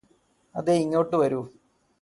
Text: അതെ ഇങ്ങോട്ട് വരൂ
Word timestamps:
അതെ 0.55 0.75
ഇങ്ങോട്ട് 0.75 1.15
വരൂ 1.15 1.41